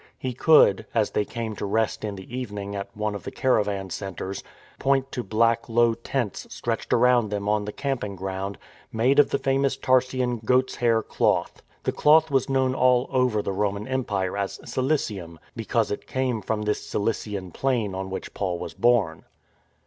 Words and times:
He 0.17 0.33
could, 0.33 0.87
as 0.95 1.11
they 1.11 1.25
came 1.25 1.55
to 1.57 1.65
rest 1.67 2.03
in 2.03 2.15
the 2.15 2.35
evening 2.35 2.75
at 2.75 2.89
one 2.97 3.13
of 3.13 3.21
the 3.21 3.29
caravan 3.29 3.91
centres, 3.91 4.43
point 4.79 5.11
to 5.11 5.21
black 5.21 5.69
low 5.69 5.93
tents 5.93 6.47
stretched 6.51 6.91
around 6.91 7.29
them 7.29 7.47
on 7.47 7.65
the 7.65 7.71
camp 7.71 8.03
ing 8.03 8.15
ground, 8.15 8.57
made 8.91 9.19
of 9.19 9.29
the 9.29 9.37
famous 9.37 9.77
Tarsian 9.77 10.39
goat's 10.43 10.77
hair 10.77 11.03
cloth. 11.03 11.61
The 11.83 11.91
cloth 11.91 12.31
was 12.31 12.49
known 12.49 12.73
all 12.73 13.09
over 13.11 13.43
the 13.43 13.53
Roman 13.53 13.87
Empire 13.87 14.35
as 14.35 14.59
cilicium, 14.65 15.37
because 15.55 15.91
it 15.91 16.07
came 16.07 16.41
from 16.41 16.63
this 16.63 16.83
Cilician 16.83 17.51
plain 17.51 17.93
on 17.93 18.09
which 18.09 18.33
Paul 18.33 18.57
was 18.57 18.73
born. 18.73 19.25